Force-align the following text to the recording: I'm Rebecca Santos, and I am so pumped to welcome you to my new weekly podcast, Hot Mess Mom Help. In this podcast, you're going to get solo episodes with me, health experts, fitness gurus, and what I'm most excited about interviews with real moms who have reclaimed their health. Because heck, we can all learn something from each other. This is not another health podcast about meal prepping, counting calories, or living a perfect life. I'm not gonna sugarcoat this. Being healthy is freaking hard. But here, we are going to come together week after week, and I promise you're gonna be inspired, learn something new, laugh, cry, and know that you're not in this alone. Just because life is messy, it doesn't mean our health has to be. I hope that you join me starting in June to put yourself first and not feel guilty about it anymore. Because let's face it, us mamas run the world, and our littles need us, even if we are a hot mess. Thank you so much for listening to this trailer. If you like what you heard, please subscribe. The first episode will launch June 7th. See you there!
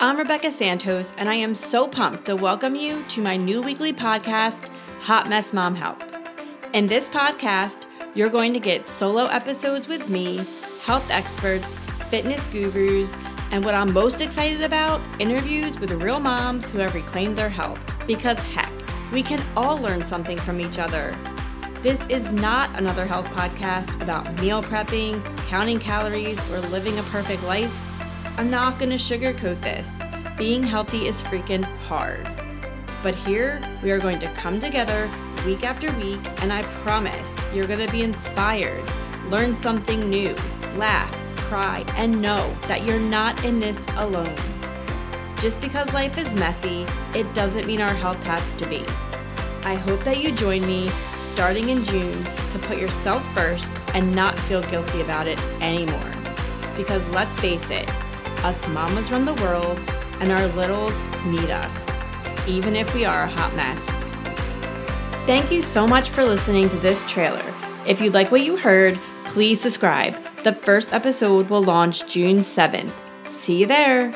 I'm 0.00 0.16
Rebecca 0.16 0.50
Santos, 0.50 1.12
and 1.16 1.28
I 1.28 1.34
am 1.34 1.54
so 1.54 1.86
pumped 1.86 2.24
to 2.24 2.34
welcome 2.34 2.74
you 2.74 3.04
to 3.10 3.22
my 3.22 3.36
new 3.36 3.62
weekly 3.62 3.92
podcast, 3.92 4.66
Hot 5.02 5.28
Mess 5.28 5.52
Mom 5.52 5.76
Help. 5.76 6.02
In 6.72 6.88
this 6.88 7.08
podcast, 7.08 7.86
you're 8.16 8.30
going 8.30 8.52
to 8.52 8.58
get 8.58 8.88
solo 8.88 9.26
episodes 9.26 9.86
with 9.86 10.08
me, 10.08 10.44
health 10.82 11.08
experts, 11.08 11.72
fitness 12.10 12.44
gurus, 12.48 13.08
and 13.52 13.64
what 13.64 13.76
I'm 13.76 13.92
most 13.92 14.20
excited 14.20 14.62
about 14.62 15.00
interviews 15.20 15.78
with 15.78 15.92
real 15.92 16.18
moms 16.18 16.68
who 16.70 16.80
have 16.80 16.96
reclaimed 16.96 17.38
their 17.38 17.48
health. 17.48 17.80
Because 18.08 18.40
heck, 18.40 18.72
we 19.12 19.22
can 19.22 19.40
all 19.56 19.78
learn 19.78 20.04
something 20.04 20.38
from 20.38 20.60
each 20.60 20.80
other. 20.80 21.14
This 21.80 22.04
is 22.08 22.28
not 22.32 22.76
another 22.76 23.06
health 23.06 23.26
podcast 23.26 24.02
about 24.02 24.40
meal 24.40 24.64
prepping, 24.64 25.24
counting 25.46 25.78
calories, 25.78 26.40
or 26.50 26.58
living 26.58 26.98
a 26.98 27.04
perfect 27.04 27.44
life. 27.44 27.72
I'm 28.38 28.50
not 28.50 28.78
gonna 28.78 28.94
sugarcoat 28.94 29.60
this. 29.62 29.92
Being 30.36 30.62
healthy 30.62 31.08
is 31.08 31.20
freaking 31.20 31.64
hard. 31.88 32.24
But 33.02 33.16
here, 33.16 33.60
we 33.82 33.90
are 33.90 33.98
going 33.98 34.20
to 34.20 34.32
come 34.34 34.60
together 34.60 35.10
week 35.44 35.64
after 35.64 35.92
week, 35.94 36.20
and 36.40 36.52
I 36.52 36.62
promise 36.84 37.28
you're 37.52 37.66
gonna 37.66 37.90
be 37.90 38.04
inspired, 38.04 38.84
learn 39.26 39.56
something 39.56 40.08
new, 40.08 40.36
laugh, 40.76 41.12
cry, 41.48 41.84
and 41.96 42.22
know 42.22 42.56
that 42.68 42.84
you're 42.84 43.00
not 43.00 43.44
in 43.44 43.58
this 43.58 43.80
alone. 43.96 44.36
Just 45.40 45.60
because 45.60 45.92
life 45.92 46.16
is 46.16 46.32
messy, 46.34 46.86
it 47.18 47.26
doesn't 47.34 47.66
mean 47.66 47.80
our 47.80 47.92
health 47.92 48.24
has 48.24 48.56
to 48.58 48.68
be. 48.68 48.84
I 49.64 49.74
hope 49.74 50.04
that 50.04 50.22
you 50.22 50.30
join 50.30 50.64
me 50.64 50.90
starting 51.32 51.70
in 51.70 51.84
June 51.84 52.22
to 52.52 52.58
put 52.60 52.78
yourself 52.78 53.34
first 53.34 53.72
and 53.94 54.14
not 54.14 54.38
feel 54.38 54.62
guilty 54.62 55.00
about 55.00 55.26
it 55.26 55.40
anymore. 55.60 56.12
Because 56.76 57.02
let's 57.10 57.36
face 57.40 57.68
it, 57.70 57.90
us 58.44 58.66
mamas 58.68 59.10
run 59.10 59.24
the 59.24 59.34
world, 59.34 59.80
and 60.20 60.32
our 60.32 60.46
littles 60.48 60.94
need 61.26 61.50
us, 61.50 62.48
even 62.48 62.76
if 62.76 62.94
we 62.94 63.04
are 63.04 63.22
a 63.22 63.26
hot 63.26 63.54
mess. 63.54 63.78
Thank 65.26 65.52
you 65.52 65.60
so 65.60 65.86
much 65.86 66.08
for 66.10 66.24
listening 66.24 66.68
to 66.70 66.76
this 66.76 67.04
trailer. 67.06 67.44
If 67.86 68.00
you 68.00 68.10
like 68.10 68.30
what 68.30 68.42
you 68.42 68.56
heard, 68.56 68.98
please 69.24 69.60
subscribe. 69.60 70.16
The 70.44 70.52
first 70.52 70.92
episode 70.92 71.50
will 71.50 71.62
launch 71.62 72.06
June 72.06 72.38
7th. 72.38 72.92
See 73.26 73.58
you 73.58 73.66
there! 73.66 74.12